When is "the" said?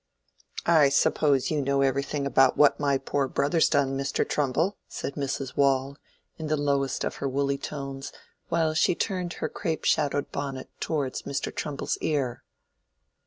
6.47-6.57